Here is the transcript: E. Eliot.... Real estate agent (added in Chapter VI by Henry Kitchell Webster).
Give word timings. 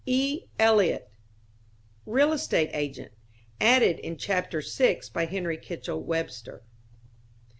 E. 0.07 0.45
Eliot.... 0.57 1.11
Real 2.07 2.33
estate 2.33 2.71
agent 2.73 3.11
(added 3.59 3.99
in 3.99 4.17
Chapter 4.17 4.59
VI 4.67 5.01
by 5.13 5.25
Henry 5.27 5.57
Kitchell 5.59 6.01
Webster). 6.01 6.63